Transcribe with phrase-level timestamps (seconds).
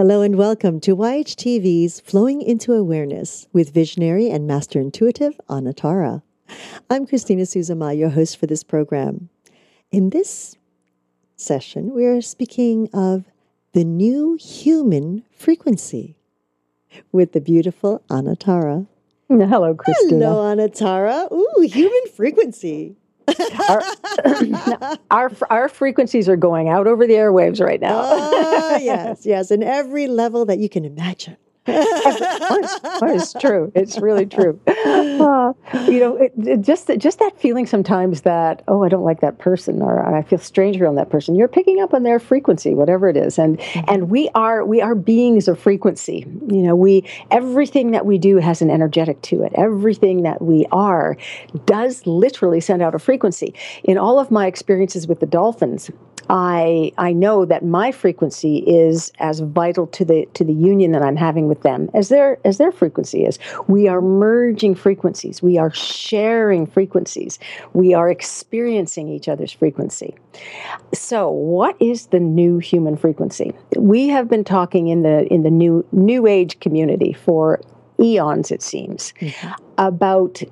[0.00, 6.22] Hello and welcome to YHTV's Flowing into Awareness with visionary and master intuitive Anatara.
[6.88, 9.28] I'm Christina Suzama, your host for this program.
[9.92, 10.56] In this
[11.36, 13.26] session, we are speaking of
[13.74, 16.16] the new human frequency
[17.12, 18.86] with the beautiful Anatara.
[19.28, 20.28] Hello, Christina.
[20.28, 21.30] Hello, Anatara.
[21.30, 22.96] Ooh, human frequency
[23.68, 23.82] our,
[25.10, 28.00] our, our frequencies are going out over the airwaves right now.
[28.02, 31.36] oh, yes, yes, in every level that you can imagine
[31.72, 33.72] it's true.
[33.74, 34.60] It's really true.
[34.66, 35.52] Uh,
[35.86, 39.38] you know, it, it just just that feeling sometimes that oh, I don't like that
[39.38, 41.34] person, or I feel strange around that person.
[41.34, 43.80] You're picking up on their frequency, whatever it is, and mm-hmm.
[43.88, 46.26] and we are we are beings of frequency.
[46.48, 49.52] You know, we everything that we do has an energetic to it.
[49.54, 51.16] Everything that we are
[51.66, 53.54] does literally send out a frequency.
[53.84, 55.90] In all of my experiences with the dolphins,
[56.28, 61.02] I I know that my frequency is as vital to the to the union that
[61.02, 63.38] I'm having with them as their as their frequency is.
[63.68, 65.42] We are merging frequencies.
[65.42, 67.38] We are sharing frequencies.
[67.72, 70.14] We are experiencing each other's frequency.
[70.92, 73.52] So, what is the new human frequency?
[73.76, 77.60] We have been talking in the in the new new age community for
[78.00, 79.52] eons it seems mm-hmm.
[79.78, 80.42] about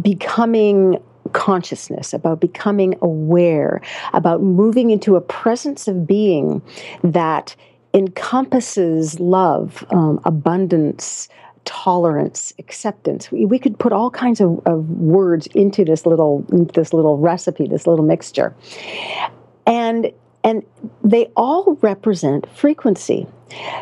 [0.00, 3.80] becoming consciousness, about becoming aware,
[4.12, 6.62] about moving into a presence of being
[7.02, 7.54] that
[7.94, 11.28] encompasses love, um, abundance,
[11.64, 13.30] tolerance, acceptance.
[13.30, 16.40] We, we could put all kinds of, of words into this little
[16.74, 18.54] this little recipe, this little mixture.
[19.66, 20.12] And
[20.44, 20.64] and
[21.04, 23.26] they all represent frequency.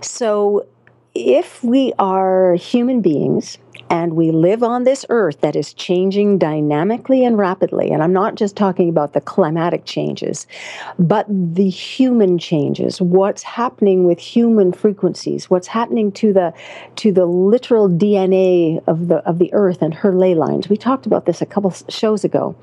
[0.00, 0.66] So
[1.14, 3.58] if we are human beings
[3.94, 8.34] and we live on this earth that is changing dynamically and rapidly, and I'm not
[8.34, 10.48] just talking about the climatic changes,
[10.98, 16.52] but the human changes, what's happening with human frequencies, what's happening to the
[16.96, 20.68] to the literal DNA of the of the earth and her ley lines.
[20.68, 22.56] We talked about this a couple shows ago.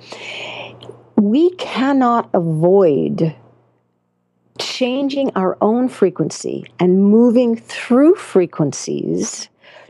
[1.15, 3.33] We cannot avoid
[4.59, 9.47] changing our own frequency and moving through frequencies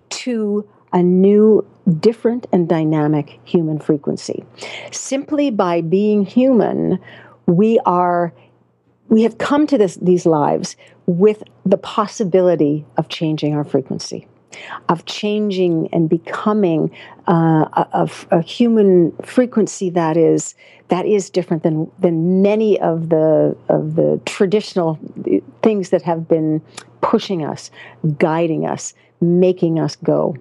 [0.09, 1.65] to a new,
[1.99, 4.43] different, and dynamic human frequency.
[4.91, 6.99] Simply by being human,
[7.45, 8.33] we are
[9.09, 14.25] we have come to this, these lives with the possibility of changing our frequency
[14.89, 16.91] of changing and becoming
[17.27, 20.55] uh, a, a, human frequency that is
[20.89, 24.99] that is different than than many of the of the traditional
[25.61, 26.61] things that have been
[27.01, 27.71] pushing us,
[28.17, 30.35] guiding us, making us go.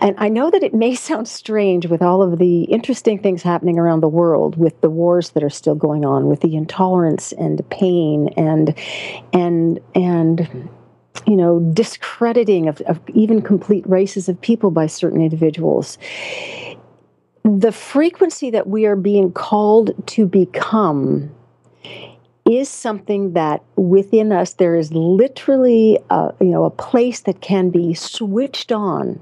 [0.00, 3.78] And I know that it may sound strange with all of the interesting things happening
[3.78, 7.68] around the world, with the wars that are still going on, with the intolerance and
[7.70, 8.74] pain and
[9.32, 10.68] and and
[11.26, 15.96] you know, discrediting of, of even complete races of people by certain individuals.
[17.44, 21.30] The frequency that we are being called to become
[22.50, 27.70] is something that within us there is literally a, you know a place that can
[27.70, 29.18] be switched on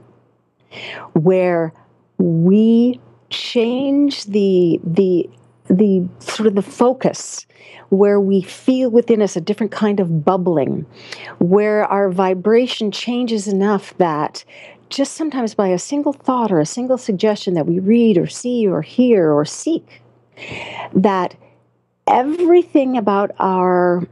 [1.15, 1.73] where
[2.19, 3.01] we
[3.31, 5.29] change the the
[5.69, 7.47] the sort of the focus
[7.89, 10.87] where we feel within us a different kind of bubbling,
[11.39, 14.45] where our vibration changes enough that
[14.89, 18.67] just sometimes by a single thought or a single suggestion that we read or see
[18.67, 20.03] or hear or seek,
[20.95, 21.35] that
[22.13, 24.07] everything about our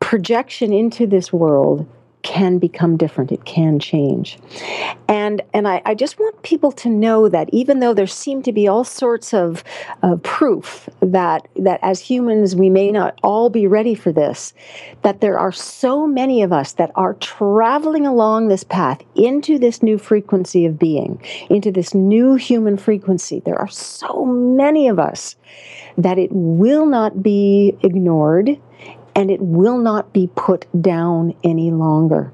[0.00, 1.86] projection into this world
[2.24, 3.30] can become different.
[3.30, 4.38] It can change.
[5.06, 8.52] And and I, I, just want people to know that even though there seem to
[8.52, 9.62] be all sorts of
[10.02, 14.54] uh, proof that that as humans we may not all be ready for this
[15.02, 19.82] that there are so many of us that are traveling along this path into this
[19.82, 23.40] new frequency of being into this new human frequency.
[23.40, 25.36] There are so many of us
[25.98, 28.58] that it will not be ignored
[29.14, 32.32] and it will not be put down any longer.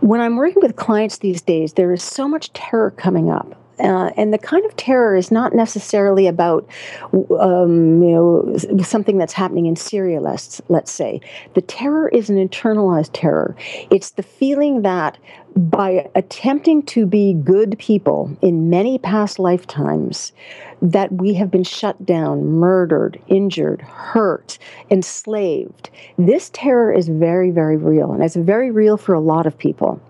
[0.00, 4.10] When I'm working with clients these days, there is so much terror coming up Uh,
[4.16, 6.68] and the kind of terror is not necessarily about,
[7.40, 10.20] um, you know, something that's happening in Syria.
[10.20, 11.20] Let's let's say
[11.54, 13.56] the terror is an internalized terror.
[13.90, 15.18] It's the feeling that
[15.54, 20.32] by attempting to be good people in many past lifetimes,
[20.80, 24.58] that we have been shut down, murdered, injured, hurt,
[24.90, 25.90] enslaved.
[26.16, 30.00] This terror is very, very real, and it's very real for a lot of people.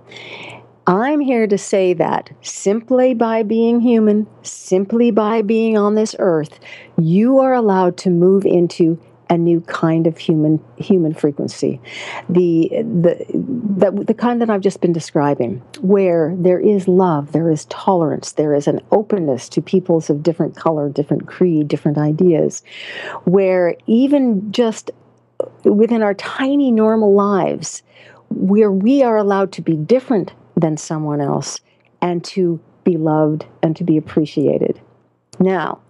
[0.86, 6.58] I'm here to say that simply by being human, simply by being on this earth,
[6.98, 9.00] you are allowed to move into
[9.30, 11.80] a new kind of human human frequency,
[12.28, 17.48] the the the, the kind that I've just been describing, where there is love, there
[17.48, 22.62] is tolerance, there is an openness to peoples of different color, different creed, different ideas,
[23.24, 24.90] where even just
[25.64, 27.82] within our tiny normal lives,
[28.28, 31.60] where we are allowed to be different than someone else
[32.00, 34.80] and to be loved and to be appreciated.
[35.38, 35.80] Now,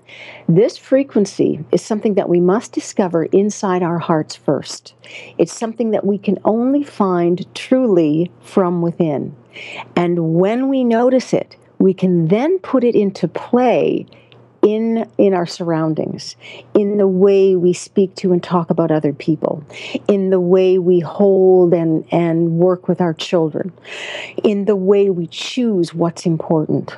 [0.48, 4.94] this frequency is something that we must discover inside our hearts first.
[5.38, 9.34] It's something that we can only find truly from within.
[9.96, 14.06] And when we notice it, we can then put it into play
[14.62, 16.36] in in our surroundings
[16.74, 19.64] in the way we speak to and talk about other people
[20.08, 23.72] in the way we hold and and work with our children
[24.44, 26.96] in the way we choose what's important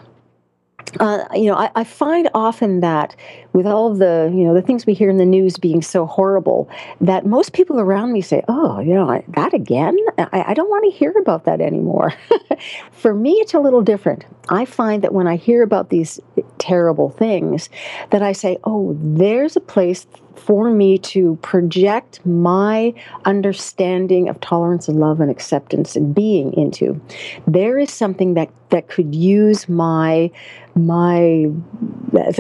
[1.01, 3.17] uh, you know, I, I, find often that
[3.53, 6.69] with all the, you know, the things we hear in the news being so horrible,
[7.01, 9.97] that most people around me say, "Oh, you know, that again?
[10.19, 12.13] I, I don't want to hear about that anymore."
[12.93, 14.25] For me, it's a little different.
[14.49, 16.21] I find that when I hear about these
[16.59, 17.69] terrible things,
[18.11, 22.95] that I say, "Oh, there's a place for me to project my
[23.25, 27.01] understanding of tolerance and love and acceptance and being into.
[27.47, 30.31] There is something that that could use my
[30.75, 31.47] my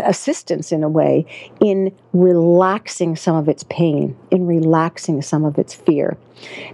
[0.02, 1.24] assistance in a way
[1.60, 6.16] in relaxing some of its pain, in relaxing some of its fear.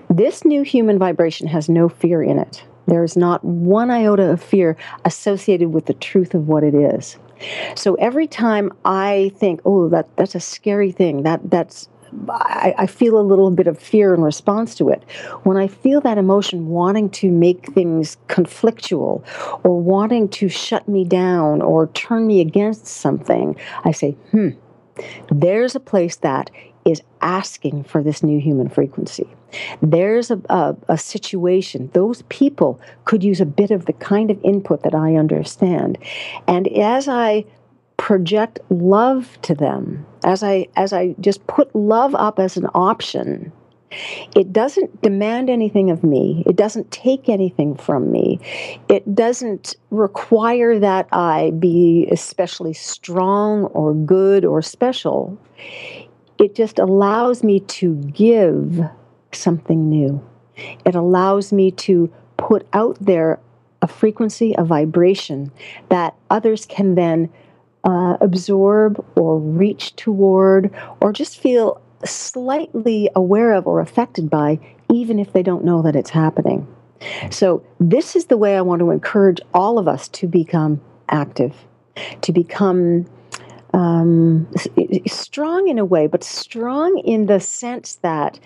[0.08, 2.64] This new human vibration has no fear in it.
[2.87, 7.19] There is not one iota of fear associated with the truth of what it is.
[7.75, 11.88] So every time I think, oh, that that's a scary thing, that that's
[12.28, 15.02] I, I, feel a little bit of fear in response to it.
[15.44, 19.22] When I feel that emotion wanting to make things conflictual
[19.64, 24.50] or wanting to shut me down or turn me against something, I say, hmm,
[25.31, 26.50] there's a place that
[26.85, 29.29] is asking for this new human frequency.
[29.82, 34.41] There's a, a, a, situation, those people could use a bit of the kind of
[34.44, 35.99] input that I understand.
[36.47, 37.44] And as I
[37.97, 43.53] project love to them, as I as I just put love up as an option,
[44.37, 46.44] it doesn't demand anything of me.
[46.47, 48.38] It doesn't take anything from me.
[48.88, 55.38] It doesn't require that I be especially strong or good or special
[56.40, 58.81] it just allows me to give
[59.31, 60.26] something new.
[60.84, 63.38] It allows me to put out there
[63.82, 65.52] a frequency, a vibration
[65.90, 67.31] that others can then
[67.84, 74.58] uh, absorb or reach toward or just feel slightly aware of or affected by,
[74.90, 76.66] even if they don't know that it's happening.
[77.31, 81.54] So, this is the way I want to encourage all of us to become active,
[82.20, 83.06] to become
[83.73, 84.49] um,
[85.07, 88.39] strong in a way, but strong in the sense that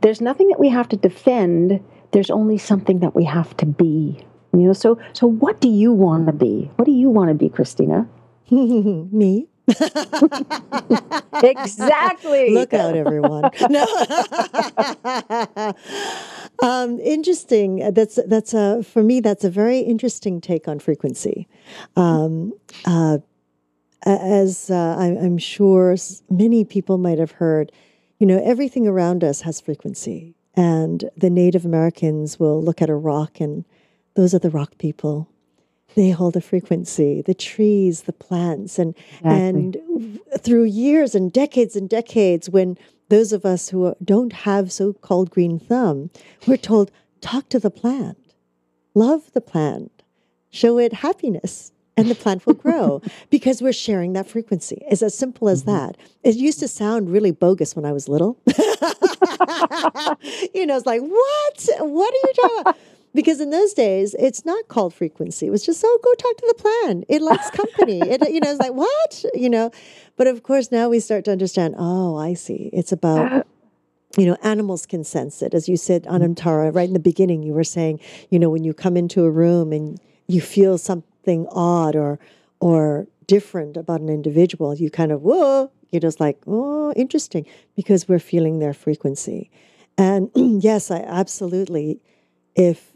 [0.00, 1.80] there's nothing that we have to defend.
[2.12, 4.24] There's only something that we have to be.
[4.52, 6.70] You know, so so what do you want to be?
[6.76, 8.08] What do you want to be, Christina?
[8.50, 9.46] Me.
[11.42, 12.54] exactly.
[12.54, 13.50] Look out, everyone.
[13.68, 13.84] No.
[16.62, 17.92] um, interesting.
[17.92, 19.20] That's that's a for me.
[19.20, 21.46] That's a very interesting take on frequency.
[21.96, 22.54] Um,
[22.86, 23.18] uh,
[24.02, 25.96] as uh, I'm sure
[26.30, 27.72] many people might have heard,
[28.18, 30.34] you know, everything around us has frequency.
[30.54, 33.64] And the Native Americans will look at a rock, and
[34.14, 35.28] those are the rock people.
[35.94, 37.22] They hold a frequency.
[37.22, 39.28] The trees, the plants, and exactly.
[39.28, 42.76] and through years and decades and decades, when
[43.08, 46.10] those of us who don't have so-called green thumb,
[46.46, 46.90] we're told
[47.20, 48.18] talk to the plant,
[48.94, 50.02] love the plant,
[50.50, 54.82] show it happiness, and the plant will grow because we're sharing that frequency.
[54.90, 55.72] It's as simple as mm-hmm.
[55.72, 55.96] that.
[56.22, 58.38] It used to sound really bogus when I was little.
[58.46, 58.54] you
[60.66, 61.68] know, it's like, what?
[61.80, 62.78] What are you talking about?
[63.14, 65.46] Because in those days, it's not called frequency.
[65.46, 67.04] It was just, oh, go talk to the plant.
[67.08, 68.00] It likes company.
[68.00, 69.24] it, you know, it's like, what?
[69.34, 69.70] You know,
[70.16, 72.70] but of course, now we start to understand, oh, I see.
[72.72, 73.46] It's about
[74.16, 75.54] you know, animals can sense it.
[75.54, 78.00] As you said, Anantara, right in the beginning, you were saying,
[78.30, 82.18] you know, when you come into a room and you feel some something odd or
[82.60, 88.08] or different about an individual, you kind of, whoa, you're just like, oh, interesting, because
[88.08, 89.50] we're feeling their frequency.
[89.96, 92.00] And yes, I absolutely,
[92.56, 92.94] if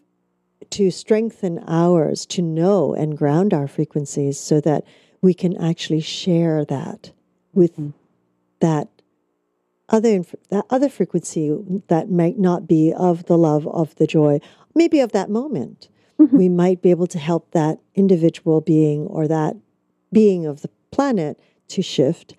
[0.71, 4.85] to strengthen ours, to know and ground our frequencies so that
[5.21, 7.13] we can actually share that
[7.53, 7.93] with mm.
[8.61, 8.89] that
[9.89, 11.55] other that other frequency
[11.89, 14.41] that might not be of the love of the joy
[14.75, 16.37] maybe of that moment mm-hmm.
[16.37, 19.57] we might be able to help that individual being or that
[20.13, 21.39] being of the planet
[21.69, 22.35] to shift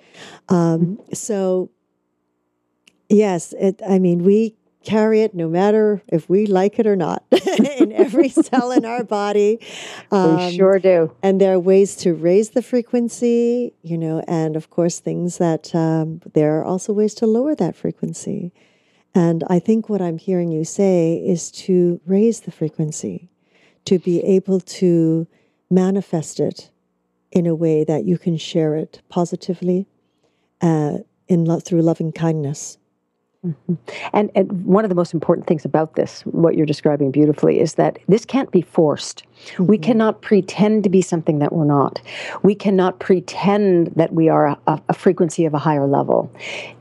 [0.49, 1.13] um, mm-hmm.
[1.13, 1.69] so
[3.09, 7.23] yes it, i mean we carry it no matter if we like it or not
[7.79, 9.59] in every cell in our body.
[10.11, 11.11] Um, we sure do.
[11.23, 15.73] And there are ways to raise the frequency, you know, and of course, things that
[15.73, 18.53] um, there are also ways to lower that frequency.
[19.15, 23.29] And I think what I'm hearing you say is to raise the frequency,
[23.85, 25.27] to be able to
[25.69, 26.69] manifest it
[27.31, 29.87] in a way that you can share it positively
[30.61, 30.97] uh,
[31.27, 32.77] in lo- through loving kindness
[33.45, 33.73] Mm-hmm.
[34.13, 37.73] And, and one of the most important things about this, what you're describing beautifully, is
[37.73, 39.23] that this can't be forced.
[39.23, 39.65] Mm-hmm.
[39.65, 42.01] We cannot pretend to be something that we're not.
[42.41, 46.31] We cannot pretend that we are a, a, frequency of a higher level.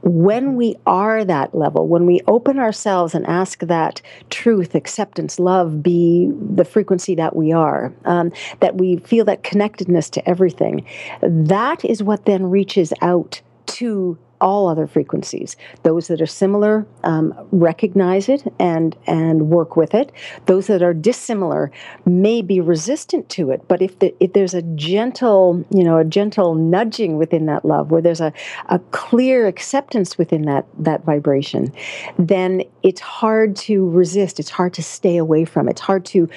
[0.03, 4.01] When we are that level, when we open ourselves and ask that
[4.31, 10.09] truth, acceptance, love be the frequency that we are, um, that we feel that connectedness
[10.11, 10.87] to everything,
[11.23, 15.57] that is what then reaches out to all other frequencies.
[15.85, 20.13] Those that are similar um, recognize it and and work with it.
[20.47, 21.71] Those that are dissimilar
[22.05, 23.67] may be resistant to it.
[23.69, 27.91] But if the, if there's a gentle, you know, a gentle nudging within that love,
[27.91, 28.33] where there's a,
[28.69, 31.73] a clear acceptance within that that vibration,
[32.19, 34.41] then it's hard to resist.
[34.41, 35.69] It's hard to stay away from.
[35.69, 36.29] It's hard to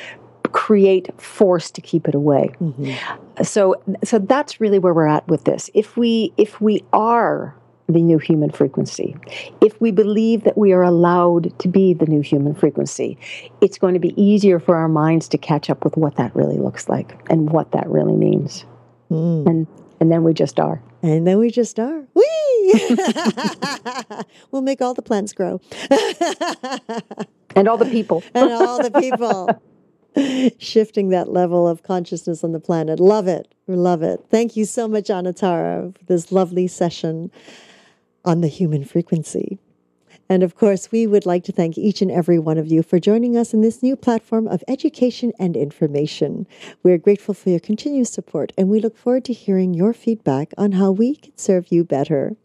[0.51, 2.49] create force to keep it away.
[2.61, 3.43] Mm-hmm.
[3.43, 5.69] So so that's really where we're at with this.
[5.73, 7.55] If we if we are
[7.87, 9.15] the new human frequency.
[9.61, 13.17] If we believe that we are allowed to be the new human frequency,
[13.61, 16.57] it's going to be easier for our minds to catch up with what that really
[16.57, 18.65] looks like and what that really means.
[19.11, 19.47] Mm.
[19.47, 19.67] And
[19.99, 20.81] and then we just are.
[21.01, 22.05] And then we just are.
[22.13, 22.23] Whee!
[24.51, 25.61] we'll make all the plants grow.
[27.55, 28.23] and all the people.
[28.33, 29.61] and all the people.
[30.59, 32.99] Shifting that level of consciousness on the planet.
[32.99, 33.53] Love it.
[33.67, 34.25] Love it.
[34.29, 37.31] Thank you so much, Anatara, for this lovely session
[38.25, 39.59] on the human frequency.
[40.27, 42.99] And of course, we would like to thank each and every one of you for
[42.99, 46.47] joining us in this new platform of education and information.
[46.81, 50.73] We're grateful for your continued support and we look forward to hearing your feedback on
[50.73, 52.35] how we can serve you better.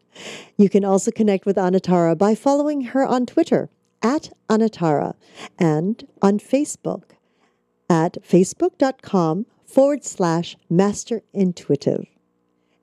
[0.59, 3.71] You can also connect with Anatara by following her on Twitter
[4.03, 5.15] at Anatara
[5.59, 7.13] and on Facebook
[7.89, 12.07] at facebook.com forward slash master intuitive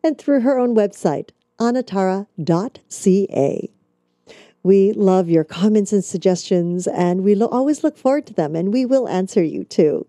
[0.03, 2.27] and through her own website anatara.ca.
[4.63, 8.73] We love your comments and suggestions, and we lo- always look forward to them, and
[8.73, 10.05] we will answer you too.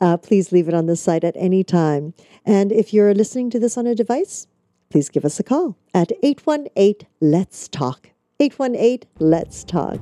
[0.00, 2.12] Uh, please leave it on the site at any time.
[2.44, 4.46] And if you're listening to this on a device,
[4.90, 8.10] please give us a call at 818 Let's Talk.
[8.40, 9.98] 818 Let's Talk.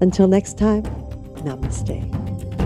[0.00, 0.84] Until next time,
[1.42, 2.61] namaste.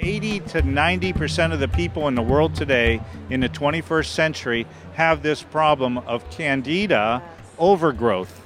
[0.00, 5.22] 80 to 90% of the people in the world today in the 21st century have
[5.22, 7.22] this problem of candida
[7.58, 8.40] overgrowth.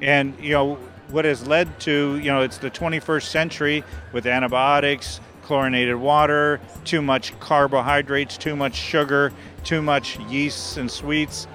[0.00, 0.74] And, you know,
[1.10, 7.02] what has led to, you know, it's the 21st century with antibiotics, chlorinated water, too
[7.02, 9.32] much carbohydrates, too much sugar,
[9.64, 11.46] too much yeasts and sweets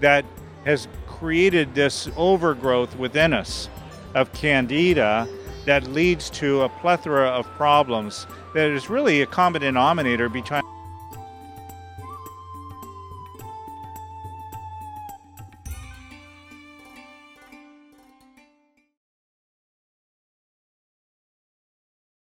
[0.00, 0.24] that
[0.64, 3.68] has created this overgrowth within us
[4.14, 5.28] of candida
[5.64, 10.62] that leads to a plethora of problems that is really a common denominator between